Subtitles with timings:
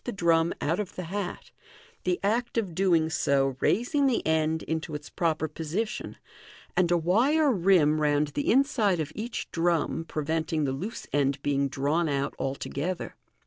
[0.01, 1.51] 3ii the drum out of the hat,
[2.05, 6.17] the act of doing so raising the end into its proper position,
[6.75, 11.39] and a wire rim round the inside of each drum pre venting the loose end
[11.43, 13.13] being drawn out altogether.